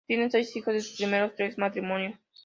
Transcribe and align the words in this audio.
Tiene 0.07 0.31
seis 0.31 0.55
hijos 0.55 0.73
de 0.73 0.81
sus 0.81 0.97
primeros 0.97 1.35
tres 1.35 1.59
matrimonios. 1.59 2.19